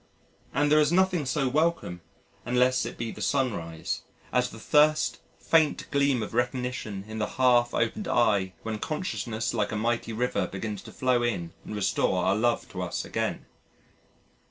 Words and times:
And 0.51 0.71
there 0.71 0.79
is 0.79 0.91
nothing 0.91 1.27
so 1.27 1.47
welcome, 1.47 2.01
unless 2.43 2.87
it 2.87 2.97
be 2.97 3.11
the 3.11 3.21
sunrise, 3.21 4.01
as 4.33 4.49
the 4.49 4.57
first 4.57 5.19
faint 5.39 5.85
gleam 5.91 6.23
of 6.23 6.33
recognition 6.33 7.05
in 7.07 7.19
the 7.19 7.27
half 7.37 7.71
opened 7.75 8.07
eye 8.07 8.53
when 8.63 8.79
consciousness 8.79 9.53
like 9.53 9.71
a 9.71 9.75
mighty 9.75 10.11
river 10.11 10.47
begins 10.47 10.81
to 10.85 10.91
flow 10.91 11.21
in 11.21 11.53
and 11.63 11.75
restore 11.75 12.25
our 12.25 12.35
love 12.35 12.67
to 12.69 12.81
us 12.81 13.05
again. 13.05 13.45